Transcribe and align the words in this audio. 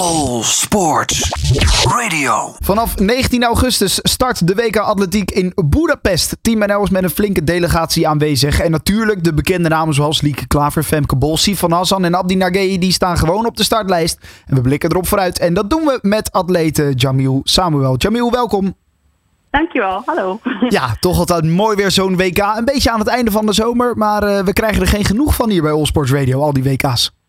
All 0.00 0.42
Sports 0.42 1.30
Radio. 1.88 2.54
Vanaf 2.58 2.98
19 2.98 3.44
augustus 3.44 3.98
start 4.02 4.46
de 4.46 4.54
WK 4.54 4.76
Atletiek 4.76 5.30
in 5.30 5.52
Budapest. 5.64 6.36
Team 6.42 6.58
NL 6.58 6.82
is 6.82 6.90
met 6.90 7.02
een 7.02 7.10
flinke 7.10 7.44
delegatie 7.44 8.08
aanwezig. 8.08 8.60
En 8.60 8.70
natuurlijk 8.70 9.24
de 9.24 9.34
bekende 9.34 9.68
namen 9.68 9.94
zoals 9.94 10.20
Lieke 10.20 10.46
Klaver, 10.46 10.82
Femke 10.82 11.16
Bol, 11.16 11.36
Van 11.36 11.72
Hassan 11.72 12.04
en 12.04 12.14
Abdi 12.14 12.36
Nagei, 12.36 12.78
die 12.78 12.92
staan 12.92 13.18
gewoon 13.18 13.46
op 13.46 13.56
de 13.56 13.64
startlijst. 13.64 14.18
En 14.46 14.54
we 14.54 14.60
blikken 14.60 14.90
erop 14.90 15.06
vooruit. 15.06 15.38
En 15.38 15.54
dat 15.54 15.70
doen 15.70 15.84
we 15.84 15.98
met 16.02 16.32
atlete 16.32 16.92
Jamil 16.94 17.40
Samuel. 17.44 17.96
Jamil, 17.96 18.30
welkom. 18.30 18.74
Dankjewel, 19.50 20.02
hallo. 20.04 20.40
Ja, 20.68 20.96
toch 21.00 21.18
altijd 21.18 21.44
mooi 21.44 21.76
weer 21.76 21.90
zo'n 21.90 22.16
WK. 22.16 22.38
Een 22.38 22.64
beetje 22.64 22.90
aan 22.90 22.98
het 22.98 23.08
einde 23.08 23.30
van 23.30 23.46
de 23.46 23.52
zomer, 23.52 23.96
maar 23.96 24.22
uh, 24.22 24.38
we 24.38 24.52
krijgen 24.52 24.80
er 24.80 24.88
geen 24.88 25.04
genoeg 25.04 25.34
van 25.34 25.50
hier 25.50 25.62
bij 25.62 25.72
All 25.72 25.84
Sports 25.84 26.12
Radio, 26.12 26.40
al 26.40 26.52
die 26.52 26.62
WK's. 26.62 27.19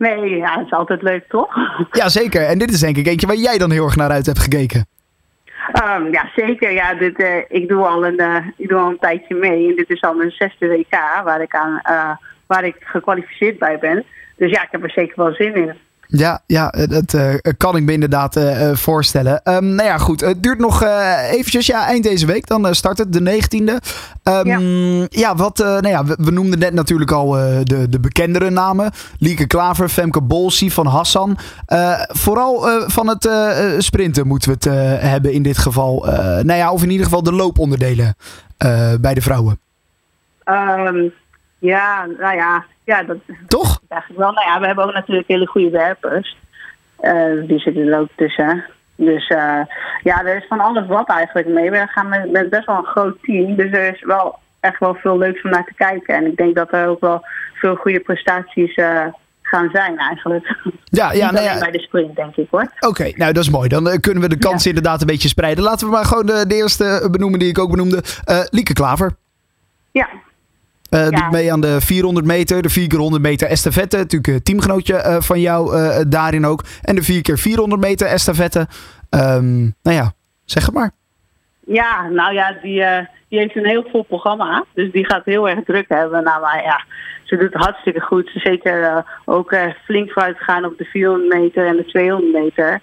Nee, 0.00 0.36
ja, 0.36 0.56
het 0.56 0.66
is 0.66 0.72
altijd 0.72 1.02
leuk, 1.02 1.24
toch? 1.28 1.54
Ja, 2.00 2.08
zeker. 2.08 2.42
En 2.42 2.58
dit 2.58 2.70
is 2.70 2.80
denk 2.80 2.96
ik 2.96 3.06
eentje 3.06 3.26
waar 3.26 3.36
jij 3.36 3.58
dan 3.58 3.70
heel 3.70 3.84
erg 3.84 3.96
naar 3.96 4.10
uit 4.10 4.26
hebt 4.26 4.38
gekeken. 4.38 4.86
Um, 5.84 6.12
ja, 6.12 6.30
zeker. 6.36 6.72
Ja, 6.72 6.94
dit, 6.94 7.20
uh, 7.20 7.36
ik, 7.48 7.68
doe 7.68 7.86
al 7.86 8.06
een, 8.06 8.20
uh, 8.20 8.36
ik 8.56 8.68
doe 8.68 8.78
al 8.78 8.88
een 8.88 8.98
tijdje 8.98 9.34
mee. 9.34 9.68
En 9.68 9.76
dit 9.76 9.90
is 9.90 10.02
al 10.02 10.14
mijn 10.14 10.30
zesde 10.30 10.68
WK 10.68 11.22
waar 11.24 11.42
ik, 11.42 11.54
aan, 11.54 11.80
uh, 11.90 12.10
waar 12.46 12.64
ik 12.64 12.76
gekwalificeerd 12.78 13.58
bij 13.58 13.78
ben. 13.78 14.04
Dus 14.36 14.50
ja, 14.50 14.62
ik 14.62 14.68
heb 14.70 14.82
er 14.82 14.90
zeker 14.90 15.16
wel 15.16 15.34
zin 15.34 15.54
in. 15.54 15.74
Ja, 16.10 16.42
ja 16.46 16.70
dat 16.88 17.12
uh, 17.12 17.34
kan 17.56 17.76
ik 17.76 17.82
me 17.82 17.92
inderdaad 17.92 18.36
uh, 18.36 18.74
voorstellen. 18.74 19.40
Um, 19.44 19.74
nou 19.74 19.88
ja, 19.88 19.98
goed. 19.98 20.20
Het 20.20 20.42
duurt 20.42 20.58
nog 20.58 20.82
uh, 20.82 21.30
eventjes. 21.30 21.66
Ja, 21.66 21.86
eind 21.86 22.04
deze 22.04 22.26
week. 22.26 22.46
Dan 22.46 22.74
start 22.74 22.98
het 22.98 23.12
de 23.12 23.20
19e. 23.20 23.74
Um, 24.22 24.46
ja. 24.46 25.06
ja, 25.10 25.34
wat, 25.36 25.58
nou 25.58 25.88
ja, 25.88 26.04
we, 26.04 26.16
we, 26.20 26.30
noemden 26.30 26.58
net 26.58 26.72
natuurlijk 26.72 27.10
al 27.10 27.30
de, 27.30 27.86
de 27.88 28.00
bekendere 28.00 28.50
namen. 28.50 28.90
Lieke 29.18 29.46
Klaver, 29.46 29.88
Femke 29.88 30.22
Bolsi 30.22 30.70
van 30.70 30.86
Hassan. 30.86 31.38
vooral 32.08 32.68
van 32.86 33.08
het 33.08 33.28
sprinten 33.78 34.26
moeten 34.26 34.48
we 34.48 34.54
het 34.54 35.00
hebben 35.02 35.32
in 35.32 35.42
dit 35.42 35.58
geval. 35.58 36.04
nou 36.42 36.54
ja, 36.54 36.72
of 36.72 36.82
in 36.82 36.90
ieder 36.90 37.04
geval 37.04 37.22
de 37.22 37.32
looponderdelen 37.32 38.14
bij 39.00 39.14
de 39.14 39.20
vrouwen. 39.20 39.58
Um, 40.44 41.12
ja, 41.58 42.06
nou 42.18 42.36
ja. 42.36 42.64
Ja 42.90 43.02
dat, 43.02 43.16
Toch? 43.46 43.80
Eigenlijk 43.88 44.20
wel. 44.20 44.32
Nou 44.32 44.46
ja, 44.48 44.60
we 44.60 44.66
hebben 44.66 44.84
ook 44.84 44.92
natuurlijk 44.92 45.28
hele 45.28 45.46
goede 45.46 45.70
werpers. 45.70 46.36
Uh, 47.00 47.46
die 47.46 47.58
zitten 47.58 47.86
er 47.86 48.00
ook 48.00 48.08
tussen. 48.16 48.64
Dus 48.96 49.28
uh, 49.28 49.60
ja, 50.02 50.24
er 50.24 50.36
is 50.36 50.46
van 50.48 50.60
alles 50.60 50.86
wat 50.86 51.08
eigenlijk 51.08 51.48
mee. 51.48 51.70
We 51.70 51.86
gaan 51.86 52.08
met, 52.08 52.30
met 52.30 52.50
best 52.50 52.66
wel 52.66 52.76
een 52.76 52.84
groot 52.84 53.16
team. 53.22 53.56
Dus 53.56 53.72
er 53.72 53.94
is 53.94 54.04
wel 54.04 54.38
echt 54.60 54.78
wel 54.78 54.94
veel 54.94 55.18
leuks 55.18 55.42
om 55.42 55.50
naar 55.50 55.64
te 55.64 55.74
kijken. 55.74 56.14
En 56.14 56.26
ik 56.26 56.36
denk 56.36 56.54
dat 56.54 56.72
er 56.72 56.88
ook 56.88 57.00
wel 57.00 57.24
veel 57.54 57.74
goede 57.74 58.00
prestaties 58.00 58.76
uh, 58.76 59.06
gaan 59.42 59.68
zijn 59.72 59.98
eigenlijk. 59.98 60.56
Ja, 60.84 61.12
ja, 61.12 61.30
nou 61.30 61.44
ja. 61.44 61.58
bij 61.58 61.70
de 61.70 61.80
sprint, 61.80 62.16
denk 62.16 62.36
ik 62.36 62.46
hoor. 62.50 62.62
Oké, 62.62 62.86
okay, 62.86 63.14
nou 63.16 63.32
dat 63.32 63.42
is 63.42 63.50
mooi. 63.50 63.68
Dan 63.68 64.00
kunnen 64.00 64.22
we 64.22 64.28
de 64.28 64.38
kans 64.38 64.62
ja. 64.62 64.68
inderdaad 64.68 65.00
een 65.00 65.06
beetje 65.06 65.28
spreiden. 65.28 65.64
Laten 65.64 65.86
we 65.86 65.92
maar 65.92 66.04
gewoon 66.04 66.26
de, 66.26 66.44
de 66.46 66.54
eerste 66.54 67.08
benoemen 67.10 67.38
die 67.38 67.48
ik 67.48 67.58
ook 67.58 67.70
benoemde. 67.70 68.02
Lieke 68.50 68.72
Klaver. 68.72 69.16
Ja, 69.90 70.08
uh, 70.90 71.00
ja. 71.00 71.10
Doet 71.10 71.30
mee 71.30 71.52
aan 71.52 71.60
de 71.60 71.80
400 71.80 72.26
meter, 72.26 72.62
de 72.62 72.68
4 72.68 72.88
keer 72.88 72.98
100 72.98 73.22
meter 73.22 73.48
estafette. 73.48 73.96
Natuurlijk 73.96 74.34
een 74.34 74.42
teamgenootje 74.42 74.94
uh, 74.94 75.20
van 75.20 75.40
jou 75.40 75.76
uh, 75.76 76.00
daarin 76.08 76.46
ook. 76.46 76.64
En 76.82 76.94
de 76.94 77.02
4 77.02 77.22
keer 77.22 77.38
400 77.38 77.80
meter 77.80 78.06
estafette. 78.06 78.66
Um, 79.10 79.74
nou 79.82 79.96
ja, 79.96 80.12
zeg 80.44 80.66
het 80.66 80.74
maar. 80.74 80.90
Ja, 81.66 82.08
nou 82.08 82.34
ja, 82.34 82.56
die, 82.62 82.84
die 83.28 83.38
heeft 83.38 83.56
een 83.56 83.66
heel 83.66 83.88
vol 83.90 84.02
programma. 84.02 84.64
Dus 84.74 84.92
die 84.92 85.06
gaat 85.06 85.24
heel 85.24 85.48
erg 85.48 85.64
druk 85.64 85.88
hebben. 85.88 86.24
Nou, 86.24 86.40
maar 86.40 86.62
ja, 86.62 86.84
ze 87.24 87.36
doet 87.36 87.52
het 87.52 87.62
hartstikke 87.62 88.00
goed. 88.00 88.30
Zeker 88.34 89.04
ook 89.24 89.56
flink 89.84 90.10
vooruit 90.10 90.38
gaan 90.38 90.64
op 90.64 90.78
de 90.78 90.84
400 90.84 91.34
meter 91.34 91.66
en 91.66 91.76
de 91.76 91.84
200 91.84 92.32
meter. 92.32 92.80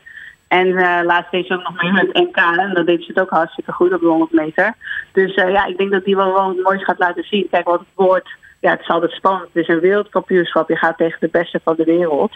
En 0.47 0.67
uh, 0.67 0.99
laatst 1.03 1.31
deed 1.31 1.51
ook 1.51 1.63
nog 1.63 1.81
mee 1.81 1.91
met 1.91 2.13
NK 2.13 2.37
en 2.37 2.73
dat 2.73 2.85
deed 2.85 3.01
ze 3.01 3.07
het 3.07 3.19
ook 3.19 3.29
hartstikke 3.29 3.71
goed 3.71 3.93
op 3.93 3.99
de 3.99 4.07
100 4.07 4.31
meter. 4.31 4.73
Dus 5.11 5.35
uh, 5.35 5.51
ja, 5.51 5.65
ik 5.65 5.77
denk 5.77 5.91
dat 5.91 6.03
die 6.03 6.15
wel, 6.15 6.33
wel 6.33 6.55
mooiste 6.63 6.85
gaat 6.85 6.99
laten 6.99 7.23
zien. 7.23 7.47
Kijk, 7.51 7.65
wat 7.65 7.79
het 7.79 7.87
wordt, 7.95 8.29
ja, 8.59 8.71
het 8.71 8.79
is 8.79 8.87
altijd 8.87 9.11
spannend. 9.11 9.49
Het 9.53 9.63
is 9.63 9.67
een 9.67 9.79
wereldkampioenschap, 9.79 10.69
je 10.69 10.75
gaat 10.75 10.97
tegen 10.97 11.19
de 11.19 11.29
beste 11.31 11.59
van 11.63 11.75
de 11.77 11.83
wereld. 11.83 12.31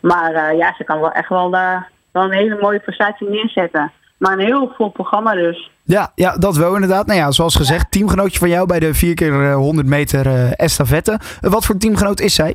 Maar 0.00 0.32
uh, 0.32 0.58
ja, 0.58 0.74
ze 0.76 0.84
kan 0.84 1.00
wel 1.00 1.12
echt 1.12 1.28
wel, 1.28 1.50
wel 1.50 2.24
een 2.24 2.32
hele 2.32 2.58
mooie 2.60 2.80
prestatie 2.80 3.28
neerzetten. 3.28 3.92
Maar 4.18 4.32
een 4.32 4.44
heel 4.44 4.72
vol 4.76 4.90
programma 4.90 5.34
dus. 5.34 5.70
Ja, 5.84 6.12
ja, 6.14 6.36
dat 6.36 6.56
wel 6.56 6.74
inderdaad. 6.74 7.06
Nou 7.06 7.18
ja, 7.18 7.30
zoals 7.30 7.56
gezegd, 7.56 7.90
teamgenootje 7.90 8.38
van 8.38 8.48
jou 8.48 8.66
bij 8.66 8.80
de 8.80 8.94
4 8.94 9.14
keer 9.14 9.52
100 9.52 9.86
meter 9.86 10.52
estafette. 10.52 11.18
wat 11.40 11.64
voor 11.64 11.76
teamgenoot 11.76 12.20
is 12.20 12.34
zij? 12.34 12.54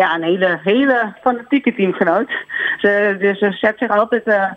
Ja, 0.00 0.14
een 0.14 0.22
hele, 0.22 0.60
hele 0.62 1.14
fanatieke 1.20 1.74
teamgenoot. 1.74 2.30
Ze, 2.78 3.16
dus 3.18 3.38
ze 3.38 3.52
zet 3.52 3.78
zich 3.78 3.90
altijd 3.90 4.26
uh, 4.26 4.52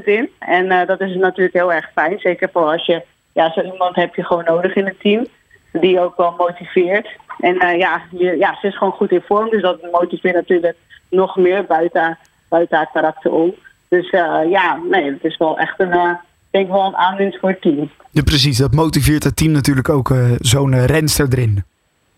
100% 0.00 0.04
in. 0.04 0.30
En 0.38 0.64
uh, 0.64 0.86
dat 0.86 1.00
is 1.00 1.14
natuurlijk 1.14 1.54
heel 1.54 1.72
erg 1.72 1.90
fijn. 1.94 2.18
Zeker 2.18 2.48
voor 2.52 2.64
als 2.64 2.86
je, 2.86 3.02
ja, 3.32 3.52
zo 3.52 3.60
iemand 3.60 3.96
heb 3.96 4.14
je 4.14 4.24
gewoon 4.24 4.44
nodig 4.44 4.74
in 4.74 4.84
het 4.84 5.00
team. 5.00 5.26
Die 5.72 6.00
ook 6.00 6.16
wel 6.16 6.34
motiveert. 6.36 7.08
En 7.38 7.54
uh, 7.54 7.78
ja, 7.78 8.02
je, 8.10 8.36
ja, 8.36 8.58
ze 8.60 8.66
is 8.66 8.76
gewoon 8.76 8.92
goed 8.92 9.10
in 9.10 9.22
vorm. 9.26 9.50
Dus 9.50 9.62
dat 9.62 9.90
motiveert 9.92 10.34
natuurlijk 10.34 10.76
nog 11.10 11.36
meer 11.36 11.64
buiten, 11.64 12.18
buiten 12.48 12.76
haar 12.76 12.90
karakter 12.92 13.30
om. 13.32 13.54
Dus 13.88 14.10
ja, 14.10 14.80
nee, 14.90 15.12
het 15.12 15.24
is 15.24 15.36
wel 15.36 15.58
echt 15.58 15.80
een, 15.80 16.18
denk 16.50 16.68
wel 16.68 16.86
een 16.86 16.96
aanwinst 16.96 17.38
voor 17.38 17.48
het 17.48 17.60
team. 17.60 17.90
Ja, 18.10 18.22
precies. 18.22 18.58
Dat 18.58 18.74
motiveert 18.74 19.24
het 19.24 19.36
team 19.36 19.52
natuurlijk 19.52 19.88
ook 19.88 20.14
zo'n 20.38 20.86
renster 20.86 21.26
erin. 21.30 21.64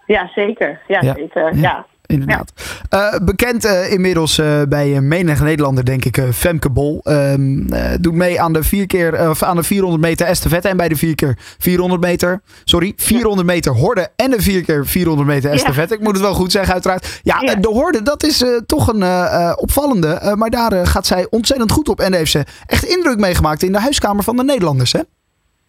Ja, 0.07 0.31
zeker. 0.35 0.81
Ja, 0.87 0.99
ja. 1.03 1.15
zeker. 1.15 1.57
ja. 1.57 1.61
ja 1.61 1.87
inderdaad. 2.11 2.53
Ja. 2.91 3.13
Uh, 3.13 3.19
bekend 3.25 3.67
uh, 3.67 3.93
inmiddels 3.93 4.39
uh, 4.39 4.63
bij 4.69 5.01
menig 5.01 5.43
Nederlander, 5.43 5.85
denk 5.85 6.05
ik, 6.05 6.23
Femke 6.33 6.71
Bol. 6.71 7.01
Ehm, 7.03 7.67
doet 8.01 8.15
mee 8.15 8.41
aan 8.41 8.53
de, 8.53 8.63
vier 8.63 8.87
keer, 8.87 9.29
of 9.31 9.43
aan 9.43 9.57
de 9.57 9.63
400 9.63 10.03
meter 10.03 10.27
estafette 10.27 10.69
en 10.69 10.77
bij 10.77 10.89
de 10.89 10.97
4 10.97 11.15
keer 11.15 11.39
400 11.59 12.01
meter. 12.01 12.41
Sorry, 12.65 12.93
400 12.97 13.49
ja. 13.49 13.55
meter 13.55 13.73
horde 13.73 14.09
en 14.17 14.31
de 14.31 14.43
4 14.43 14.65
keer 14.65 14.87
400 14.87 15.29
meter 15.29 15.51
estafette. 15.51 15.95
Ik 15.95 16.01
moet 16.01 16.13
het 16.13 16.23
wel 16.23 16.35
goed 16.35 16.53
zeggen, 16.53 16.73
uiteraard. 16.73 17.21
Ja, 17.23 17.39
de 17.55 17.69
horde, 17.69 18.03
dat 18.03 18.23
is 18.23 18.45
toch 18.67 18.89
een 18.89 19.05
opvallende. 19.57 20.35
maar 20.37 20.51
daar 20.51 20.87
gaat 20.87 21.07
zij 21.07 21.27
ontzettend 21.31 21.73
goed 21.73 21.89
op. 21.89 22.01
En 22.01 22.15
heeft 22.15 22.31
ze 22.31 22.45
echt 22.67 22.85
indruk 22.85 23.19
meegemaakt 23.19 23.63
in 23.63 23.73
de 23.73 23.81
huiskamer 23.81 24.23
van 24.23 24.37
de 24.37 24.45
Nederlanders, 24.45 24.93
hè? 24.93 25.01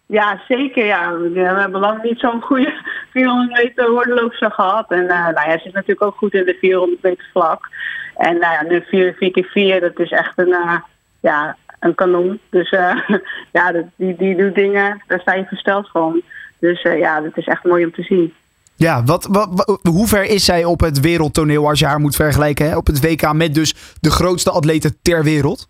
Ja, 0.06 0.40
zeker. 0.48 0.84
Ja. 0.84 1.18
We 1.18 1.40
hebben 1.40 1.80
lang 1.80 2.02
niet 2.02 2.18
zo'n 2.18 2.40
goede 2.40 2.72
400 3.12 3.62
meter 3.62 3.86
hordenloopster 3.86 4.50
gehad. 4.50 4.90
En 4.90 5.02
uh, 5.02 5.08
nou 5.08 5.50
ja, 5.50 5.58
ze 5.58 5.66
is 5.66 5.72
natuurlijk 5.72 6.02
ook 6.02 6.16
goed 6.16 6.34
in 6.34 6.44
de 6.44 6.56
400 6.60 7.02
meter 7.02 7.28
vlak. 7.32 7.68
En 8.16 8.38
nou 8.38 8.52
ja, 8.52 8.62
nu 8.62 8.82
4 8.88 9.14
keer 9.14 9.48
4 9.52 9.80
dat 9.80 9.98
is 9.98 10.10
echt 10.10 10.32
een, 10.38 10.82
ja, 11.20 11.56
een 11.80 11.94
kanon. 11.94 12.40
Dus 12.50 12.70
ja, 13.58 13.72
dat, 13.72 13.84
die, 13.96 14.16
die 14.16 14.36
doet 14.36 14.54
dingen, 14.54 15.02
daar 15.06 15.20
sta 15.20 15.34
je 15.34 15.44
versteld 15.44 15.90
van. 15.90 16.22
Dus 16.58 16.82
ja, 16.82 17.20
dat 17.20 17.36
is 17.36 17.46
echt 17.46 17.64
mooi 17.64 17.84
om 17.84 17.92
te 17.92 18.02
zien. 18.02 18.34
Ja, 18.76 19.04
wat, 19.04 19.28
wat, 19.30 19.78
hoe 19.82 20.06
ver 20.06 20.24
is 20.24 20.44
zij 20.44 20.64
op 20.64 20.80
het 20.80 21.00
wereldtoneel 21.00 21.68
als 21.68 21.78
je 21.78 21.86
haar 21.86 22.00
moet 22.00 22.16
vergelijken? 22.16 22.68
Hè? 22.68 22.76
Op 22.76 22.86
het 22.86 23.00
WK 23.00 23.32
met 23.32 23.54
dus 23.54 23.96
de 24.00 24.10
grootste 24.10 24.50
atleten 24.50 24.96
ter 25.02 25.24
wereld? 25.24 25.68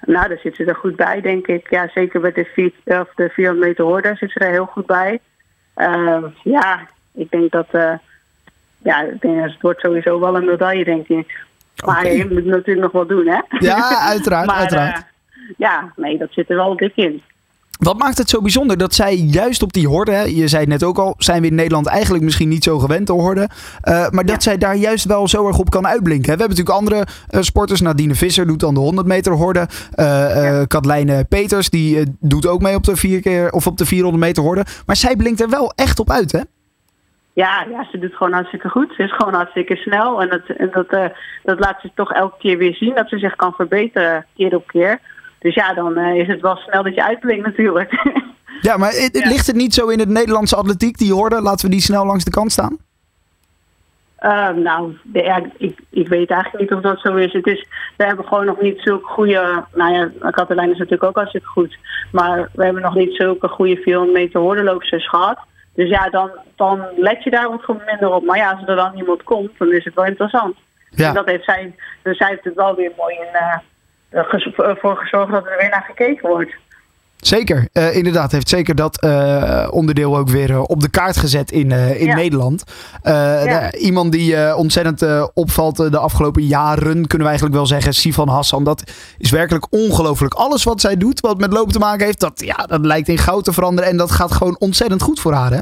Nou, 0.00 0.28
daar 0.28 0.38
zit 0.38 0.56
ze 0.56 0.64
er 0.64 0.74
goed 0.74 0.96
bij, 0.96 1.20
denk 1.20 1.46
ik. 1.46 1.70
Ja, 1.70 1.90
zeker 1.94 2.20
bij 2.20 2.32
de, 2.32 2.44
vier, 2.44 2.72
of 2.84 3.14
de 3.14 3.28
400 3.28 3.68
meter 3.68 3.84
hoorde 3.84 4.14
zit 4.16 4.30
ze 4.30 4.38
er 4.38 4.50
heel 4.50 4.66
goed 4.66 4.86
bij. 4.86 5.20
Uh, 5.76 6.24
ja, 6.42 6.88
ik 7.14 7.30
denk 7.30 7.50
dat... 7.50 7.66
Uh, 7.72 7.92
ja, 8.78 9.02
ik 9.02 9.20
denk 9.20 9.40
dat 9.40 9.50
het 9.50 9.60
wordt 9.60 9.80
sowieso 9.80 10.20
wel 10.20 10.36
een 10.36 10.44
medaille, 10.44 10.84
denk 10.84 11.08
ik. 11.08 11.44
Maar 11.84 11.98
okay. 11.98 12.16
je 12.16 12.24
moet 12.24 12.36
het 12.36 12.44
natuurlijk 12.44 12.80
nog 12.80 12.92
wel 12.92 13.06
doen, 13.06 13.26
hè? 13.26 13.40
Ja, 13.58 14.00
uiteraard, 14.00 14.46
maar, 14.50 14.56
uiteraard. 14.56 14.96
Uh, 14.96 15.02
ja, 15.56 15.92
nee, 15.96 16.18
dat 16.18 16.28
zit 16.30 16.50
er 16.50 16.56
wel 16.56 16.76
dik 16.76 16.96
in. 16.96 17.22
Wat 17.78 17.98
maakt 17.98 18.18
het 18.18 18.30
zo 18.30 18.40
bijzonder 18.40 18.78
dat 18.78 18.94
zij 18.94 19.14
juist 19.14 19.62
op 19.62 19.72
die 19.72 19.88
horde, 19.88 20.36
je 20.36 20.48
zei 20.48 20.60
het 20.60 20.70
net 20.70 20.84
ook 20.84 20.98
al, 20.98 21.14
zijn 21.18 21.40
we 21.40 21.46
in 21.46 21.54
Nederland 21.54 21.86
eigenlijk 21.86 22.24
misschien 22.24 22.48
niet 22.48 22.64
zo 22.64 22.78
gewend 22.78 23.06
te 23.06 23.12
horden, 23.12 23.48
uh, 23.84 24.08
maar 24.10 24.24
dat 24.24 24.34
ja. 24.34 24.40
zij 24.40 24.58
daar 24.58 24.76
juist 24.76 25.04
wel 25.04 25.28
zo 25.28 25.46
erg 25.46 25.58
op 25.58 25.70
kan 25.70 25.86
uitblinken. 25.86 26.32
We 26.32 26.38
hebben 26.38 26.48
natuurlijk 26.48 26.76
andere 26.76 27.06
uh, 27.30 27.40
sporters, 27.40 27.80
Nadine 27.80 28.14
Visser 28.14 28.46
doet 28.46 28.60
dan 28.60 28.74
de 28.74 28.80
100 28.80 29.06
meter 29.06 29.32
horde, 29.32 29.66
uh, 29.94 30.06
ja. 30.06 30.64
Katlijne 30.64 31.24
Peters 31.24 31.70
die 31.70 32.16
doet 32.20 32.46
ook 32.46 32.60
mee 32.60 32.74
op 32.74 32.84
de, 32.84 32.96
vier 32.96 33.20
keer, 33.20 33.50
of 33.50 33.66
op 33.66 33.76
de 33.76 33.86
400 33.86 34.24
meter 34.24 34.42
horde, 34.42 34.64
maar 34.86 34.96
zij 34.96 35.16
blinkt 35.16 35.40
er 35.40 35.48
wel 35.50 35.72
echt 35.74 35.98
op 35.98 36.10
uit, 36.10 36.32
hè? 36.32 36.40
Ja, 37.32 37.66
ja, 37.70 37.86
ze 37.90 37.98
doet 37.98 38.14
gewoon 38.14 38.32
hartstikke 38.32 38.68
goed. 38.68 38.92
Ze 38.96 39.02
is 39.02 39.12
gewoon 39.12 39.34
hartstikke 39.34 39.76
snel. 39.76 40.22
En 40.22 40.28
dat, 40.28 40.56
en 40.56 40.70
dat, 40.72 41.12
dat 41.42 41.58
laat 41.58 41.80
ze 41.80 41.90
toch 41.94 42.12
elke 42.12 42.38
keer 42.38 42.58
weer 42.58 42.74
zien. 42.74 42.94
Dat 42.94 43.08
ze 43.08 43.18
zich 43.18 43.36
kan 43.36 43.52
verbeteren 43.52 44.26
keer 44.36 44.54
op 44.54 44.66
keer. 44.66 45.00
Dus 45.38 45.54
ja, 45.54 45.74
dan 45.74 45.98
uh, 45.98 46.14
is 46.14 46.26
het 46.26 46.40
wel 46.40 46.56
snel 46.56 46.82
dat 46.82 46.94
je 46.94 47.04
uitblinkt 47.04 47.46
natuurlijk. 47.46 47.92
Ja, 48.60 48.76
maar 48.76 48.90
het, 48.90 49.18
ja. 49.18 49.28
ligt 49.28 49.46
het 49.46 49.56
niet 49.56 49.74
zo 49.74 49.88
in 49.88 49.98
het 49.98 50.08
Nederlandse 50.08 50.56
atletiek, 50.56 50.98
die 50.98 51.12
hoorde? 51.12 51.40
Laten 51.40 51.66
we 51.66 51.72
die 51.72 51.80
snel 51.80 52.06
langs 52.06 52.24
de 52.24 52.30
kant 52.30 52.52
staan? 52.52 52.78
Uh, 54.20 54.48
nou, 54.50 54.96
de, 55.02 55.22
ja, 55.22 55.40
ik, 55.56 55.78
ik 55.90 56.08
weet 56.08 56.30
eigenlijk 56.30 56.62
niet 56.62 56.78
of 56.78 56.82
dat 56.82 57.00
zo 57.00 57.14
is. 57.14 57.32
Het 57.32 57.46
is. 57.46 57.66
We 57.96 58.04
hebben 58.04 58.24
gewoon 58.24 58.44
nog 58.44 58.60
niet 58.60 58.80
zulke 58.80 59.06
goede. 59.06 59.64
Nou 59.74 59.92
ja, 59.92 60.30
Katelijn 60.30 60.70
is 60.70 60.78
natuurlijk 60.78 61.08
ook 61.08 61.16
hartstikke 61.16 61.46
goed. 61.46 61.78
Maar 62.12 62.48
we 62.52 62.64
hebben 62.64 62.82
nog 62.82 62.94
niet 62.94 63.14
zulke 63.14 63.48
goede 63.48 63.76
400 63.76 64.18
meter 64.18 64.40
hordenloopsters 64.40 65.08
gehad. 65.08 65.38
Dus 65.74 65.88
ja, 65.88 66.10
dan, 66.10 66.30
dan 66.54 66.82
let 66.96 67.22
je 67.22 67.30
daar 67.30 67.48
wat 67.48 67.86
minder 67.86 68.12
op. 68.12 68.24
Maar 68.24 68.36
ja, 68.36 68.50
als 68.50 68.68
er 68.68 68.76
dan 68.76 68.96
iemand 68.96 69.22
komt, 69.22 69.50
dan 69.58 69.72
is 69.72 69.84
het 69.84 69.94
wel 69.94 70.04
interessant. 70.04 70.56
Ja. 70.90 71.08
En 71.08 71.14
dat 71.14 71.26
heeft 71.26 71.44
zij, 71.44 71.74
dus 72.02 72.16
zij 72.16 72.28
heeft 72.28 72.44
het 72.44 72.54
wel 72.54 72.74
weer 72.74 72.92
mooi 72.96 73.14
in, 73.14 73.28
uh, 73.32 73.56
voor 74.80 74.96
gezorgd 74.96 75.32
dat 75.32 75.46
er 75.46 75.56
weer 75.58 75.70
naar 75.70 75.84
gekeken 75.88 76.28
wordt. 76.28 76.54
Zeker, 77.16 77.68
uh, 77.72 77.96
inderdaad. 77.96 78.32
Heeft 78.32 78.48
zeker 78.48 78.74
dat 78.74 79.04
uh, 79.04 79.68
onderdeel 79.70 80.16
ook 80.16 80.28
weer 80.28 80.50
uh, 80.50 80.62
op 80.62 80.80
de 80.80 80.90
kaart 80.90 81.16
gezet 81.16 81.50
in, 81.50 81.70
in 81.70 82.06
ja. 82.06 82.14
Nederland. 82.14 82.64
Ja. 83.02 83.70
De, 83.70 83.78
iemand 83.78 84.12
die 84.12 84.56
ontzettend 84.56 85.30
opvalt 85.34 85.76
de 85.76 85.98
afgelopen 85.98 86.42
jaren, 86.42 86.92
kunnen 86.92 87.18
we 87.18 87.24
eigenlijk 87.24 87.54
wel 87.54 87.66
zeggen, 87.66 87.94
Sivan 87.94 88.28
Hassan. 88.28 88.64
Dat 88.64 88.92
is 89.18 89.30
werkelijk 89.30 89.66
ongelooflijk. 89.70 90.34
Alles 90.34 90.64
wat 90.64 90.80
zij 90.80 90.96
doet, 90.96 91.20
wat 91.20 91.38
met 91.38 91.52
lopen 91.52 91.72
te 91.72 91.78
maken 91.78 92.04
heeft, 92.04 92.20
dat, 92.20 92.42
ja, 92.44 92.66
dat 92.66 92.86
lijkt 92.86 93.08
in 93.08 93.18
goud 93.18 93.44
te 93.44 93.52
veranderen. 93.52 93.90
En 93.90 93.96
dat 93.96 94.10
gaat 94.10 94.32
gewoon 94.32 94.56
ontzettend 94.58 95.02
goed 95.02 95.20
voor 95.20 95.32
haar, 95.32 95.50
hè? 95.50 95.60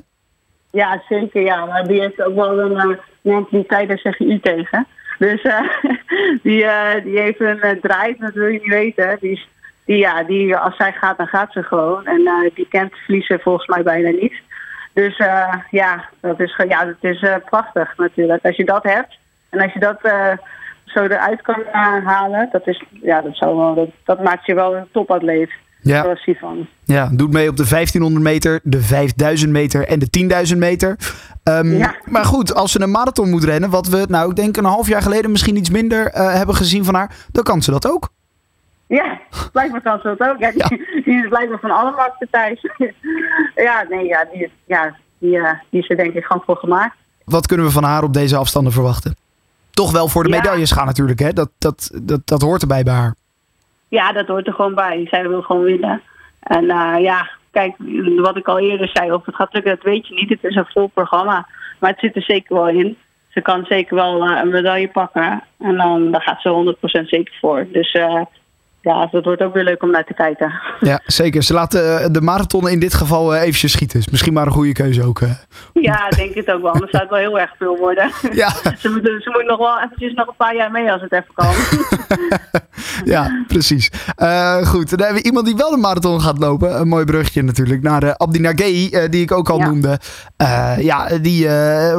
Ja, 0.71 1.03
zeker. 1.09 1.43
Ja, 1.43 1.65
maar 1.65 1.87
die 1.87 2.01
heeft 2.01 2.23
ook 2.23 2.35
wel 2.35 2.59
een 2.59 2.99
mentaliteit, 3.21 3.89
daar 3.89 3.99
zeg 3.99 4.19
je 4.19 4.25
u 4.25 4.41
tegen. 4.41 4.87
Dus 5.19 5.43
die, 6.43 6.67
die 7.05 7.19
heeft 7.19 7.41
een 7.41 7.79
drive, 7.81 8.17
dat 8.19 8.33
wil 8.35 8.47
je 8.47 8.61
niet 8.61 8.73
weten. 8.73 9.17
Die 9.21 9.47
die, 9.85 9.97
ja, 9.97 10.23
die, 10.23 10.57
als 10.57 10.77
zij 10.77 10.93
gaat, 10.93 11.17
dan 11.17 11.27
gaat 11.27 11.53
ze 11.53 11.63
gewoon. 11.63 12.07
En 12.07 12.51
die 12.55 12.69
kent 12.69 12.95
verliezen 12.95 13.41
volgens 13.41 13.67
mij 13.67 13.83
bijna 13.83 14.11
niet. 14.11 14.35
Dus 14.93 15.17
ja, 15.71 16.05
dat 16.21 16.41
is, 16.41 16.61
ja, 16.69 16.85
dat 16.85 16.97
is 17.01 17.27
prachtig 17.45 17.97
natuurlijk. 17.97 18.45
Als 18.45 18.57
je 18.57 18.65
dat 18.65 18.83
hebt 18.83 19.19
en 19.51 19.61
als 19.61 19.73
je 19.73 19.81
dat 19.81 19.99
zo 20.85 21.05
eruit 21.05 21.43
kan 21.43 21.63
halen, 22.05 22.49
dat, 22.53 22.67
is, 22.67 22.83
ja, 23.03 23.21
dat, 23.21 23.37
zou 23.37 23.89
dat 24.05 24.23
maakt 24.23 24.47
je 24.47 24.55
wel 24.55 24.77
een 24.77 24.89
topatleet. 24.93 25.51
Ja. 25.85 26.17
Ja, 26.85 27.09
doet 27.13 27.33
mee 27.33 27.49
op 27.49 27.57
de 27.57 27.69
1500 27.69 28.25
meter, 28.25 28.61
de 28.63 28.81
5000 28.81 29.51
meter 29.51 29.89
en 29.89 29.99
de 29.99 30.47
10.000 30.53 30.59
meter. 30.59 30.97
Um, 31.45 31.73
ja. 31.73 31.95
Maar 32.05 32.25
goed, 32.25 32.55
als 32.55 32.73
ze 32.73 32.81
een 32.81 32.91
marathon 32.91 33.31
moet 33.31 33.45
rennen, 33.45 33.71
wat 33.71 33.89
we 33.89 34.05
nou, 34.09 34.31
ik 34.31 34.37
denk 34.37 34.57
een 34.57 34.65
half 34.65 34.89
jaar 34.89 35.03
geleden 35.03 35.31
misschien 35.31 35.57
iets 35.57 35.71
minder 35.71 36.05
hebben 36.13 36.55
gezien 36.55 36.85
van 36.85 36.95
haar, 36.95 37.17
dan 37.33 37.43
kan 37.43 37.63
ze 37.63 37.71
dat 37.71 37.91
ook. 37.91 38.13
Ja, 38.87 39.21
blijkbaar 39.53 39.83
kan 39.83 39.99
ze 40.03 40.15
dat 40.17 40.29
ook. 40.29 40.39
Ja, 40.39 40.51
die, 40.51 40.59
ja. 40.59 40.69
die 41.05 41.23
is 41.23 41.29
blijkbaar 41.29 41.59
van 41.59 41.71
alle 41.71 41.91
markten 41.91 42.29
thuis. 42.31 42.61
ja, 43.67 43.87
nee, 43.89 44.05
ja, 44.07 44.29
die, 44.33 44.51
ja 44.65 44.97
die, 45.19 45.37
uh, 45.37 45.51
die 45.71 45.81
is 45.81 45.91
er 45.91 45.97
denk 45.97 46.15
ik 46.15 46.25
gewoon 46.25 46.43
voor 46.47 46.57
gemaakt. 46.57 46.97
Wat 47.25 47.47
kunnen 47.47 47.67
we 47.67 47.73
van 47.73 47.85
haar 47.85 48.03
op 48.03 48.13
deze 48.13 48.37
afstanden 48.37 48.73
verwachten? 48.73 49.17
Toch 49.71 49.93
wel 49.93 50.09
voor 50.09 50.23
de 50.23 50.29
medailles 50.29 50.71
gaan 50.71 50.87
natuurlijk, 50.87 51.19
hè? 51.19 51.33
Dat, 51.33 51.51
dat, 51.59 51.91
dat, 52.03 52.21
dat 52.25 52.43
hoort 52.43 52.61
erbij 52.61 52.83
bij 52.83 52.95
haar. 52.95 53.15
Ja, 53.89 54.13
dat 54.13 54.27
hoort 54.27 54.47
er 54.47 54.53
gewoon 54.53 54.75
bij. 54.75 55.07
Zij 55.11 55.29
wil 55.29 55.43
gewoon 55.43 55.63
winnen. 55.63 56.03
En 56.41 56.65
uh, 56.65 56.97
ja, 56.99 57.31
kijk, 57.51 57.75
wat 58.17 58.37
ik 58.37 58.49
al 58.49 58.59
eerder 58.59 58.91
zei, 58.93 59.13
of 59.13 59.27
het 59.27 59.35
gaat 59.35 59.53
lukken, 59.53 59.75
dat 59.75 59.85
weet 59.85 60.09
je 60.09 60.15
niet. 60.15 60.29
Het 60.29 60.45
is 60.45 60.57
een 60.57 60.67
vol 60.67 60.87
programma. 60.87 61.49
Maar 61.79 61.91
het 61.91 62.01
zit 62.01 62.17
er 62.17 62.23
zeker 62.23 62.55
wel 62.55 62.69
in. 62.69 62.97
Ze 63.29 63.41
kan 63.41 63.65
zeker 63.65 63.95
wel 63.95 64.31
uh, 64.31 64.39
een 64.43 64.49
medaille 64.49 64.89
pakken. 64.89 65.43
En 65.59 65.77
dan 65.77 66.11
daar 66.11 66.23
gaat 66.23 66.41
ze 66.41 66.75
100% 67.03 67.05
zeker 67.05 67.35
voor. 67.41 67.67
Dus 67.73 67.99
ja, 68.85 69.09
dat 69.11 69.25
wordt 69.25 69.43
ook 69.43 69.55
weer 69.55 69.65
leuk 69.65 69.83
om 69.83 69.91
naar 69.91 70.05
te 70.05 70.15
kijken. 70.15 70.53
Ja, 70.81 71.01
zeker. 71.07 71.43
Ze 71.43 71.53
laten 71.53 72.13
de 72.13 72.21
marathon 72.21 72.69
in 72.69 72.81
dit 72.81 72.95
geval 72.95 73.35
eventjes 73.35 73.73
schieten. 73.73 73.99
Is 73.99 74.09
misschien 74.09 74.33
maar 74.33 74.47
een 74.47 74.53
goede 74.53 74.73
keuze 74.73 75.03
ook. 75.03 75.21
Ja, 75.73 76.09
denk 76.09 76.35
het 76.35 76.53
ook 76.53 76.63
wel. 76.63 76.73
Anders 76.73 76.91
zou 76.91 77.03
het 77.03 77.13
wel 77.13 77.21
heel 77.21 77.39
erg 77.39 77.55
veel 77.59 77.77
worden. 77.77 78.11
Ja. 78.33 78.51
ze, 78.79 78.89
moeten, 78.89 79.21
ze 79.21 79.31
moet 79.31 79.47
nog 79.47 79.59
wel 79.59 79.81
eventjes 79.81 80.15
nog 80.15 80.27
een 80.27 80.37
paar 80.37 80.57
jaar 80.57 80.71
mee 80.71 80.93
als 80.93 81.01
het 81.01 81.13
even 81.13 81.35
kan. 81.35 81.55
ja, 83.15 83.45
precies. 83.47 83.91
Uh, 84.23 84.57
goed, 84.57 84.91
dan 84.91 84.99
hebben 84.99 85.23
we 85.23 85.29
iemand 85.29 85.47
die 85.47 85.57
wel 85.57 85.71
de 85.71 85.77
marathon 85.77 86.21
gaat 86.21 86.39
lopen. 86.39 86.81
Een 86.81 86.89
mooi 86.89 87.05
bruggetje 87.05 87.43
natuurlijk. 87.43 87.83
Naar 87.83 88.05
uh, 88.05 88.11
Abdi 88.11 88.41
Nagei, 88.41 88.89
uh, 88.91 89.09
die 89.11 89.23
ik 89.23 89.33
ook 89.33 89.49
al 89.49 89.59
ja. 89.59 89.67
noemde. 89.67 89.99
ja, 90.79 91.19
die 91.19 91.49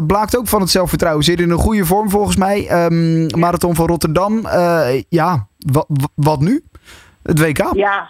blaakt 0.08 0.38
ook 0.38 0.48
van 0.48 0.62
het 0.62 0.70
zelfvertrouwen. 0.70 1.24
Zit 1.24 1.40
in 1.40 1.50
een 1.50 1.58
goede 1.58 1.86
vorm 1.86 2.10
volgens 2.10 2.36
mij. 2.36 2.86
Um, 2.86 3.28
marathon 3.40 3.76
van 3.76 3.88
Rotterdam. 3.88 4.48
ja, 5.10 5.48
wat, 5.66 5.88
wat 6.16 6.40
nu? 6.40 6.64
Het 7.24 7.40
WK? 7.40 7.76
Ja, 7.76 8.10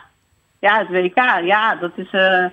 ja 0.60 0.78
het 0.78 0.90
WK. 0.90 1.18
Ja, 1.44 1.76
dat 1.76 1.92
is, 1.96 2.12
uh, 2.12 2.46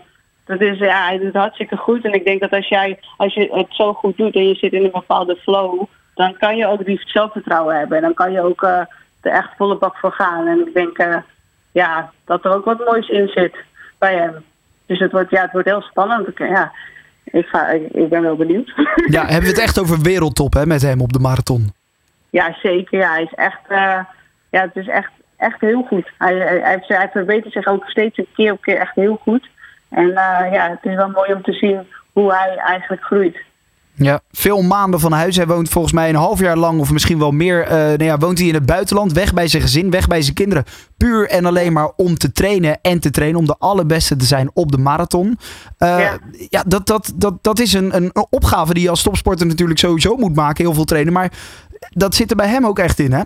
dat 0.44 0.60
is 0.60 0.78
ja, 0.78 1.06
hij 1.06 1.18
doet 1.18 1.34
hartstikke 1.34 1.76
goed. 1.76 2.04
En 2.04 2.12
ik 2.12 2.24
denk 2.24 2.40
dat 2.40 2.50
als, 2.50 2.68
jij, 2.68 2.98
als 3.16 3.34
je 3.34 3.48
het 3.52 3.66
zo 3.68 3.92
goed 3.92 4.16
doet 4.16 4.34
en 4.34 4.48
je 4.48 4.54
zit 4.54 4.72
in 4.72 4.84
een 4.84 4.90
bepaalde 4.90 5.36
flow, 5.36 5.82
dan 6.14 6.36
kan 6.38 6.56
je 6.56 6.66
ook 6.66 6.84
die 6.84 7.00
zelfvertrouwen 7.04 7.78
hebben. 7.78 7.96
En 7.96 8.02
dan 8.02 8.14
kan 8.14 8.32
je 8.32 8.40
ook 8.40 8.62
uh, 8.62 8.78
er 9.20 9.32
echt 9.32 9.50
volle 9.56 9.76
bak 9.76 9.96
voor 9.96 10.12
gaan. 10.12 10.46
En 10.46 10.66
ik 10.66 10.74
denk 10.74 10.98
uh, 10.98 11.16
ja, 11.72 12.12
dat 12.24 12.44
er 12.44 12.54
ook 12.54 12.64
wat 12.64 12.84
moois 12.84 13.08
in 13.08 13.28
zit 13.28 13.56
bij 13.98 14.14
hem. 14.14 14.44
Dus 14.86 14.98
het 14.98 15.12
wordt, 15.12 15.30
ja, 15.30 15.42
het 15.42 15.52
wordt 15.52 15.68
heel 15.68 15.82
spannend. 15.82 16.28
Ja, 16.38 16.72
ik, 17.24 17.46
ga, 17.46 17.68
ik, 17.68 17.92
ik 17.92 18.08
ben 18.08 18.22
wel 18.22 18.36
benieuwd. 18.36 18.72
Ja, 19.06 19.22
hebben 19.22 19.42
we 19.42 19.48
het 19.48 19.58
echt 19.58 19.80
over 19.80 20.00
wereldtop 20.00 20.52
hè, 20.52 20.66
met 20.66 20.82
hem 20.82 21.00
op 21.00 21.12
de 21.12 21.18
marathon? 21.18 21.72
Ja, 22.30 22.56
zeker. 22.62 22.98
Ja, 22.98 23.12
hij 23.12 23.22
is 23.22 23.34
echt, 23.34 23.60
ja, 24.52 24.60
het 24.60 24.76
is 24.76 24.88
echt 24.88 25.10
echt 25.42 25.60
heel 25.60 25.82
goed. 25.82 26.10
Hij, 26.18 26.34
hij, 26.34 26.60
hij, 26.62 26.82
hij 26.86 27.08
verbetert 27.12 27.52
zich 27.52 27.66
ook 27.66 27.84
steeds 27.84 28.18
een 28.18 28.26
keer 28.34 28.52
op 28.52 28.60
keer 28.60 28.78
echt 28.78 28.94
heel 28.94 29.20
goed. 29.22 29.48
En 29.88 30.06
uh, 30.06 30.52
ja, 30.52 30.68
het 30.70 30.90
is 30.90 30.94
wel 30.94 31.08
mooi 31.08 31.32
om 31.32 31.42
te 31.42 31.52
zien 31.52 31.80
hoe 32.12 32.34
hij 32.34 32.56
eigenlijk 32.56 33.02
groeit. 33.02 33.36
Ja, 33.94 34.20
veel 34.30 34.62
maanden 34.62 35.00
van 35.00 35.12
huis. 35.12 35.36
Hij 35.36 35.46
woont 35.46 35.68
volgens 35.68 35.92
mij 35.92 36.08
een 36.08 36.14
half 36.14 36.40
jaar 36.40 36.56
lang 36.56 36.80
of 36.80 36.92
misschien 36.92 37.18
wel 37.18 37.30
meer. 37.30 37.64
Uh, 37.64 37.72
nou 37.72 38.04
ja, 38.04 38.18
woont 38.18 38.38
hij 38.38 38.48
in 38.48 38.54
het 38.54 38.66
buitenland, 38.66 39.12
weg 39.12 39.34
bij 39.34 39.48
zijn 39.48 39.62
gezin, 39.62 39.90
weg 39.90 40.06
bij 40.06 40.22
zijn 40.22 40.34
kinderen. 40.34 40.64
Puur 40.96 41.28
en 41.28 41.44
alleen 41.44 41.72
maar 41.72 41.90
om 41.96 42.18
te 42.18 42.32
trainen 42.32 42.78
en 42.82 43.00
te 43.00 43.10
trainen. 43.10 43.38
Om 43.38 43.46
de 43.46 43.56
allerbeste 43.58 44.16
te 44.16 44.24
zijn 44.24 44.50
op 44.54 44.72
de 44.72 44.78
marathon. 44.78 45.26
Uh, 45.26 45.98
ja. 45.98 46.18
ja, 46.48 46.64
dat, 46.66 46.86
dat, 46.86 47.12
dat, 47.14 47.38
dat 47.42 47.58
is 47.58 47.72
een, 47.72 47.96
een 47.96 48.12
opgave 48.30 48.74
die 48.74 48.82
je 48.82 48.90
als 48.90 49.02
topsporter 49.02 49.46
natuurlijk 49.46 49.78
sowieso 49.78 50.16
moet 50.16 50.34
maken. 50.34 50.64
Heel 50.64 50.74
veel 50.74 50.84
trainen. 50.84 51.12
Maar 51.12 51.32
dat 51.90 52.14
zit 52.14 52.30
er 52.30 52.36
bij 52.36 52.48
hem 52.48 52.66
ook 52.66 52.78
echt 52.78 52.98
in, 52.98 53.12
hè? 53.12 53.22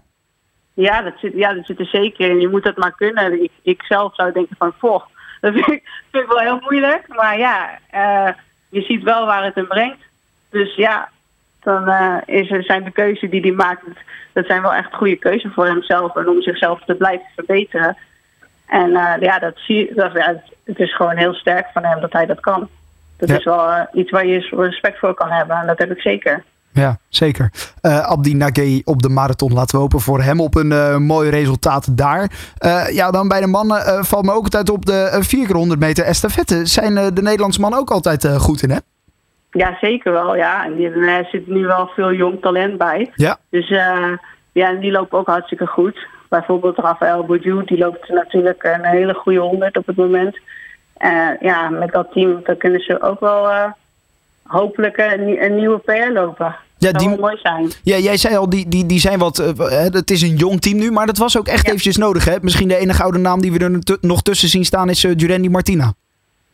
Ja, 0.76 1.02
dat 1.02 1.12
zit, 1.16 1.32
ja, 1.34 1.52
dat 1.52 1.66
zit 1.66 1.78
er 1.78 1.86
zeker 1.86 2.30
in. 2.30 2.40
Je 2.40 2.48
moet 2.48 2.64
dat 2.64 2.76
maar 2.76 2.94
kunnen. 2.96 3.42
Ik, 3.42 3.50
ik 3.62 3.82
zelf 3.82 4.14
zou 4.14 4.32
denken 4.32 4.56
van, 4.58 4.72
vocht. 4.78 5.08
Dat 5.40 5.52
vind 5.52 5.66
ik, 5.66 5.88
vind 6.10 6.24
ik 6.24 6.28
wel 6.28 6.38
heel 6.38 6.60
moeilijk. 6.60 7.08
Maar 7.08 7.38
ja, 7.38 7.78
uh, 7.94 8.34
je 8.68 8.80
ziet 8.80 9.02
wel 9.02 9.26
waar 9.26 9.44
het 9.44 9.54
hem 9.54 9.66
brengt. 9.66 10.02
Dus 10.50 10.74
ja, 10.74 11.08
dan 11.60 11.88
uh, 11.88 12.16
is 12.24 12.50
er, 12.50 12.62
zijn 12.62 12.84
de 12.84 12.90
keuzes 12.90 13.30
die 13.30 13.40
hij 13.40 13.50
maakt, 13.50 13.82
dat 14.32 14.46
zijn 14.46 14.62
wel 14.62 14.74
echt 14.74 14.94
goede 14.94 15.16
keuzes 15.16 15.52
voor 15.52 15.66
hemzelf. 15.66 16.16
En 16.16 16.28
om 16.28 16.42
zichzelf 16.42 16.84
te 16.84 16.94
blijven 16.94 17.26
verbeteren. 17.34 17.96
En 18.66 18.90
uh, 18.90 19.14
ja, 19.20 19.38
dat 19.38 19.54
zie, 19.56 19.94
dat, 19.94 20.12
ja, 20.12 20.42
het 20.64 20.78
is 20.78 20.94
gewoon 20.96 21.16
heel 21.16 21.34
sterk 21.34 21.66
van 21.72 21.84
hem 21.84 22.00
dat 22.00 22.12
hij 22.12 22.26
dat 22.26 22.40
kan. 22.40 22.68
Dat 23.16 23.28
ja. 23.28 23.36
is 23.36 23.44
wel 23.44 23.86
iets 23.92 24.10
waar 24.10 24.26
je 24.26 24.48
respect 24.50 24.98
voor 24.98 25.14
kan 25.14 25.30
hebben. 25.30 25.56
En 25.56 25.66
dat 25.66 25.78
heb 25.78 25.90
ik 25.90 26.00
zeker. 26.00 26.44
Ja, 26.76 26.98
zeker. 27.08 27.50
Uh, 27.82 27.98
Abdi 27.98 28.34
Nagay 28.34 28.82
op 28.84 29.02
de 29.02 29.08
marathon. 29.08 29.52
Laten 29.52 29.74
we 29.74 29.80
hopen 29.80 30.00
voor 30.00 30.22
hem 30.22 30.40
op 30.40 30.54
een 30.54 30.70
uh, 30.70 30.96
mooi 30.96 31.30
resultaat 31.30 31.96
daar. 31.96 32.30
Uh, 32.64 32.94
ja, 32.94 33.10
dan 33.10 33.28
bij 33.28 33.40
de 33.40 33.46
mannen 33.46 34.04
valt 34.04 34.24
me 34.24 34.32
ook 34.32 34.44
altijd 34.44 34.70
op 34.70 34.86
de 34.86 35.16
4 35.20 35.46
keer 35.46 35.56
100 35.56 35.80
meter 35.80 36.04
estafette. 36.04 36.66
Zijn 36.66 36.94
de 36.94 37.22
Nederlandse 37.22 37.60
mannen 37.60 37.78
ook 37.78 37.90
altijd 37.90 38.36
goed 38.36 38.62
in, 38.62 38.70
hè? 38.70 38.78
Ja, 39.50 39.76
zeker 39.80 40.12
wel. 40.12 40.36
Ja. 40.36 40.64
En 40.64 40.80
er 41.08 41.28
zit 41.30 41.46
nu 41.46 41.66
wel 41.66 41.86
veel 41.94 42.12
jong 42.12 42.40
talent 42.40 42.78
bij. 42.78 43.10
Ja. 43.14 43.36
Dus 43.50 43.68
ja, 44.52 44.70
en 44.70 44.80
die 44.80 44.90
lopen 44.90 45.18
ook 45.18 45.26
hartstikke 45.26 45.66
goed. 45.66 46.06
Bijvoorbeeld 46.28 46.78
Rafael 46.78 47.24
Boudjou, 47.24 47.64
die 47.64 47.78
loopt 47.78 48.08
natuurlijk 48.08 48.62
een 48.62 48.84
hele 48.84 49.14
goede 49.14 49.38
100 49.38 49.76
op 49.76 49.86
het 49.86 49.96
moment. 49.96 50.38
ja, 51.40 51.68
met 51.68 51.92
dat 51.92 52.12
team 52.12 52.40
dan 52.44 52.56
kunnen 52.56 52.80
ze 52.80 53.02
ook 53.02 53.20
wel 53.20 53.72
hopelijk 54.46 54.96
een, 54.96 55.44
een 55.44 55.56
nieuwe 55.56 55.78
PR 55.78 56.12
lopen. 56.12 56.56
Ja, 56.86 56.92
dat 56.92 57.02
zou 57.02 57.14
die, 57.14 57.20
mooi 57.20 57.38
zijn. 57.42 57.70
Ja, 57.82 57.96
jij 57.96 58.16
zei 58.16 58.36
al, 58.36 58.50
die, 58.50 58.68
die, 58.68 58.86
die 58.86 59.00
zijn 59.00 59.18
wat. 59.18 59.38
Uh, 59.38 59.68
het 59.78 60.10
is 60.10 60.22
een 60.22 60.36
jong 60.36 60.60
team 60.60 60.78
nu, 60.78 60.90
maar 60.90 61.06
dat 61.06 61.18
was 61.18 61.38
ook 61.38 61.46
echt 61.46 61.62
ja. 61.62 61.68
eventjes 61.68 61.96
nodig. 61.96 62.24
Hè? 62.24 62.36
Misschien 62.40 62.68
de 62.68 62.76
enige 62.76 63.02
oude 63.02 63.18
naam 63.18 63.40
die 63.40 63.52
we 63.52 63.58
er 63.58 63.98
nog 64.00 64.22
tussen 64.22 64.48
zien 64.48 64.64
staan 64.64 64.88
is 64.88 65.04
uh, 65.04 65.12
Jurendi 65.16 65.50
Martina. 65.50 65.92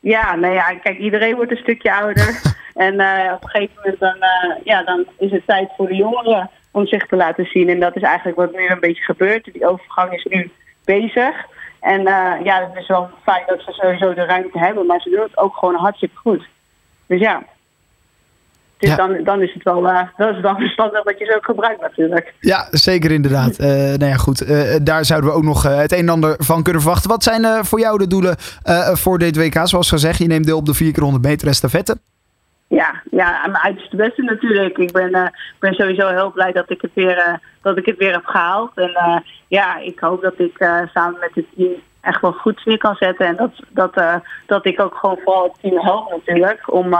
Ja, 0.01 0.35
nou 0.35 0.55
ja, 0.55 0.75
kijk, 0.75 0.99
iedereen 0.99 1.35
wordt 1.35 1.51
een 1.51 1.57
stukje 1.57 1.95
ouder. 1.95 2.41
en 2.87 2.95
uh, 2.95 3.33
op 3.35 3.43
een 3.43 3.49
gegeven 3.49 3.75
moment 3.77 4.01
dan, 4.01 4.17
ja, 4.65 4.83
dan 4.83 5.05
is 5.19 5.31
het 5.31 5.47
tijd 5.47 5.71
voor 5.77 5.89
de 5.89 5.97
jongeren 5.97 6.51
om 6.71 6.87
zich 6.87 7.07
te 7.07 7.17
laten 7.17 7.45
zien. 7.45 7.69
En 7.69 7.81
dat 7.81 7.97
is 7.97 8.03
eigenlijk 8.03 8.37
wat 8.37 8.53
nu 8.53 8.69
een 8.69 8.81
beetje 8.81 9.03
gebeurt. 9.03 9.49
Die 9.53 9.67
overgang 9.69 10.13
is 10.13 10.27
nu 10.31 10.51
bezig. 10.85 11.35
En 11.81 12.03
ja, 12.45 12.69
het 12.69 12.83
is 12.83 12.89
wel 12.89 13.11
fijn 13.23 13.43
dat 13.47 13.61
ze 13.61 13.73
sowieso 13.73 14.15
de 14.15 14.25
ruimte 14.25 14.59
hebben, 14.59 14.87
maar 14.87 15.01
ze 15.01 15.11
doen 15.11 15.23
het 15.23 15.39
ook 15.39 15.57
gewoon 15.57 15.75
hartstikke 15.75 16.17
goed. 16.17 16.47
Dus 17.07 17.21
ja. 17.21 17.43
Dus 18.83 18.91
ja. 18.91 18.97
dan, 18.97 19.25
dan 19.25 19.43
is 19.43 19.53
het 19.55 19.63
wel 19.63 19.85
uh, 19.85 20.03
dat 20.17 20.37
is 20.37 20.43
dan 20.43 20.57
verstandig 20.57 21.03
dat 21.03 21.19
je 21.19 21.25
ze 21.25 21.37
ook 21.37 21.45
gebruikt 21.45 21.81
natuurlijk. 21.81 22.35
Ja, 22.41 22.69
zeker 22.71 23.11
inderdaad. 23.11 23.61
Uh, 23.61 23.67
nou 23.69 24.05
ja, 24.05 24.15
goed. 24.15 24.43
Uh, 24.43 24.77
daar 24.83 25.05
zouden 25.05 25.31
we 25.31 25.37
ook 25.37 25.43
nog 25.43 25.63
het 25.63 25.93
een 25.93 25.99
en 25.99 26.09
ander 26.09 26.35
van 26.39 26.63
kunnen 26.63 26.83
verwachten. 26.83 27.11
Wat 27.11 27.23
zijn 27.23 27.65
voor 27.65 27.81
jou 27.81 27.99
de 27.99 28.07
doelen 28.07 28.37
voor 28.93 29.19
dit 29.19 29.37
WK? 29.37 29.61
Zoals 29.69 29.89
gezegd, 29.89 30.19
je 30.19 30.27
neemt 30.27 30.47
deel 30.47 30.57
op 30.57 30.67
de 30.67 30.75
4 30.75 30.93
keer 30.93 31.03
100 31.03 31.25
meter 31.25 31.49
estafette. 31.49 31.97
Ja, 32.69 33.03
ja, 33.11 33.41
mijn 33.41 33.63
uiterste 33.63 33.97
beste 33.97 34.23
natuurlijk. 34.23 34.79
Ik 34.79 34.93
ben, 34.93 35.33
ben 35.59 35.75
sowieso 35.75 36.09
heel 36.09 36.33
blij 36.33 36.53
dat 36.53 36.71
ik 36.71 36.81
het 36.81 36.91
weer, 36.95 37.41
dat 37.63 37.77
ik 37.77 37.87
het 37.87 37.97
weer 37.97 38.13
heb 38.13 38.25
gehaald. 38.25 38.71
En 38.75 39.23
ja, 39.49 39.79
ik 39.79 39.99
hoop 39.99 40.23
dat 40.23 40.39
ik 40.39 40.57
samen 40.93 41.21
met 41.21 41.35
het 41.35 41.47
team 41.57 41.73
echt 42.01 42.21
wel 42.21 42.33
goed 42.33 42.65
neer 42.65 42.79
kan 42.79 42.95
zetten. 42.95 43.27
En 43.27 43.37
dat, 43.37 43.53
dat, 43.69 44.23
dat 44.47 44.67
ik 44.67 44.81
ook 44.81 44.95
gewoon 44.95 45.19
vooral 45.25 45.43
het 45.43 45.61
team 45.61 45.79
help 45.79 46.11
natuurlijk. 46.11 46.73
Om 46.73 46.95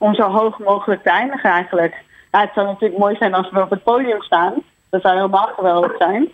om 0.00 0.14
zo 0.14 0.22
hoog 0.22 0.58
mogelijk 0.58 1.02
te 1.02 1.10
eindigen 1.10 1.50
eigenlijk. 1.50 1.94
Ja, 2.30 2.40
het 2.40 2.50
zou 2.54 2.66
natuurlijk 2.66 3.00
mooi 3.00 3.16
zijn 3.16 3.34
als 3.34 3.50
we 3.50 3.60
op 3.60 3.70
het 3.70 3.82
podium 3.82 4.22
staan. 4.22 4.54
Dat 4.90 5.02
zou 5.02 5.14
helemaal 5.14 5.52
geweldig 5.56 5.96
zijn. 5.96 6.28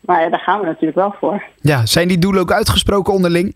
Maar 0.00 0.22
ja, 0.22 0.28
daar 0.28 0.40
gaan 0.40 0.60
we 0.60 0.66
natuurlijk 0.66 0.96
wel 0.96 1.14
voor. 1.18 1.42
Ja, 1.60 1.86
zijn 1.86 2.08
die 2.08 2.18
doelen 2.18 2.40
ook 2.40 2.52
uitgesproken 2.52 3.12
onderling? 3.12 3.54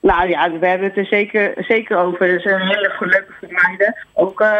Nou 0.00 0.28
ja, 0.28 0.50
we 0.58 0.66
hebben 0.66 0.88
het 0.88 0.96
er 0.96 1.06
zeker, 1.06 1.52
zeker 1.56 1.96
over. 1.96 2.30
Er 2.30 2.40
zijn 2.40 2.60
hele 2.60 2.94
voor 2.98 3.24
meiden. 3.40 3.96
Ook 4.12 4.40
uh, 4.40 4.52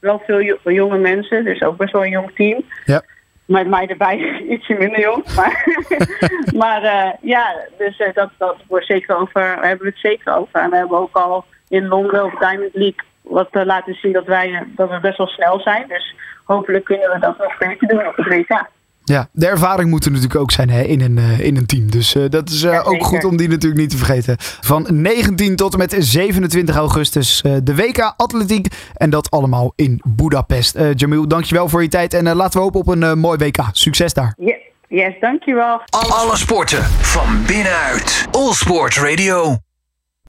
wel 0.00 0.22
veel 0.26 0.72
jonge 0.72 0.98
mensen, 0.98 1.44
dus 1.44 1.62
ook 1.62 1.76
best 1.76 1.92
wel 1.92 2.04
een 2.04 2.10
jong 2.10 2.30
team. 2.34 2.62
Ja. 2.84 3.02
Met 3.44 3.68
mij 3.68 3.86
erbij 3.86 4.18
ietsje 4.52 4.74
minder 4.74 5.00
jong. 5.00 5.24
Maar, 5.36 5.66
maar 6.62 6.82
uh, 6.82 7.10
ja, 7.20 7.56
dus 7.78 7.98
uh, 7.98 8.08
dat, 8.14 8.30
dat 8.38 8.56
wordt 8.68 8.86
zeker 8.86 9.16
over. 9.16 9.58
We 9.60 9.66
hebben 9.66 9.86
het 9.86 9.98
zeker 9.98 10.36
over. 10.36 10.60
En 10.60 10.70
we 10.70 10.76
hebben 10.76 10.98
ook 10.98 11.16
al 11.16 11.44
in 11.68 11.88
Londen 11.88 12.24
op 12.24 12.36
Diamond 12.40 12.74
League 12.74 13.08
wat 13.30 13.48
laten 13.52 13.94
zien 13.94 14.12
dat 14.12 14.26
wij 14.26 14.66
dat 14.76 14.90
we 14.90 15.00
best 15.00 15.18
wel 15.18 15.26
snel 15.26 15.60
zijn. 15.60 15.84
Dus 15.88 16.14
hopelijk 16.44 16.84
kunnen 16.84 17.10
we 17.10 17.18
dat 17.18 17.38
nog 17.38 17.58
beter 17.58 17.88
doen 17.88 18.06
op 18.06 18.16
het 18.16 18.26
WK. 18.26 18.68
Ja, 19.04 19.28
de 19.32 19.46
ervaring 19.46 19.90
moet 19.90 20.04
er 20.04 20.10
natuurlijk 20.10 20.40
ook 20.40 20.50
zijn 20.50 20.70
hè, 20.70 20.82
in, 20.82 21.00
een, 21.00 21.16
uh, 21.16 21.40
in 21.40 21.56
een 21.56 21.66
team. 21.66 21.90
Dus 21.90 22.14
uh, 22.14 22.24
dat 22.28 22.48
is 22.48 22.62
uh, 22.62 22.72
ja, 22.72 22.80
ook 22.80 23.04
goed 23.04 23.24
om 23.24 23.36
die 23.36 23.48
natuurlijk 23.48 23.80
niet 23.80 23.90
te 23.90 23.96
vergeten. 23.96 24.34
Van 24.38 24.86
19 24.90 25.56
tot 25.56 25.72
en 25.72 25.78
met 25.78 25.96
27 25.98 26.76
augustus 26.76 27.42
de 27.42 27.74
WK 27.74 28.14
Atletiek. 28.16 28.66
En 28.94 29.10
dat 29.10 29.30
allemaal 29.30 29.72
in 29.76 30.00
Budapest. 30.04 30.78
Jamil, 30.94 31.28
dankjewel 31.28 31.68
voor 31.68 31.82
je 31.82 31.88
tijd. 31.88 32.14
En 32.14 32.36
laten 32.36 32.58
we 32.58 32.64
hopen 32.64 32.80
op 32.80 32.88
een 32.88 33.18
mooi 33.18 33.38
WK. 33.38 33.56
Succes 33.72 34.14
daar. 34.14 34.34
Yeah. 34.36 34.58
Yes, 34.88 35.14
dankjewel. 35.20 35.80
Alle 35.90 36.36
sporten 36.36 36.82
van 36.84 37.44
binnenuit. 37.46 38.28
All 38.30 38.52
Sport 38.52 38.96
Radio. 38.96 39.69